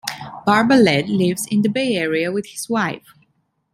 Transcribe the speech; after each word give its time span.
Barbalet 0.47 1.09
lives 1.15 1.45
in 1.51 1.61
the 1.61 1.69
Bay 1.69 1.95
Area 1.95 2.31
with 2.31 2.47
his 2.47 2.67
wife. 2.67 3.13